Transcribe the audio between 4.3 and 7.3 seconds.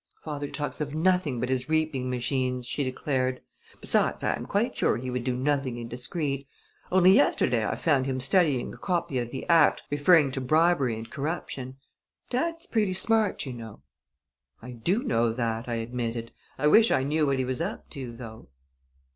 am quite sure he would do nothing indiscreet. Only